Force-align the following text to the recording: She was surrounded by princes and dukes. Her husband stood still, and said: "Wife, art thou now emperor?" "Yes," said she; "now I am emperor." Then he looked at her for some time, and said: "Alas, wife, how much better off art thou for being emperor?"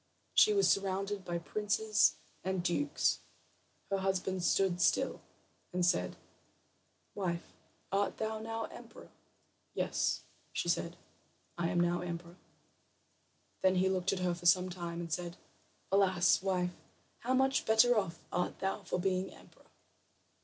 She 0.33 0.51
was 0.51 0.67
surrounded 0.67 1.23
by 1.23 1.37
princes 1.37 2.15
and 2.43 2.63
dukes. 2.63 3.19
Her 3.91 3.99
husband 3.99 4.43
stood 4.43 4.81
still, 4.81 5.21
and 5.71 5.85
said: 5.85 6.15
"Wife, 7.13 7.53
art 7.91 8.17
thou 8.17 8.39
now 8.39 8.63
emperor?" 8.63 9.11
"Yes," 9.75 10.21
said 10.55 10.71
she; 10.71 10.81
"now 10.81 10.97
I 11.55 11.69
am 11.69 11.83
emperor." 11.85 12.37
Then 13.61 13.75
he 13.75 13.89
looked 13.89 14.11
at 14.11 14.21
her 14.25 14.33
for 14.33 14.47
some 14.47 14.69
time, 14.71 15.01
and 15.01 15.13
said: 15.13 15.37
"Alas, 15.91 16.41
wife, 16.41 16.73
how 17.19 17.35
much 17.35 17.67
better 17.67 17.95
off 17.95 18.23
art 18.31 18.57
thou 18.57 18.81
for 18.81 18.97
being 18.99 19.31
emperor?" 19.31 19.69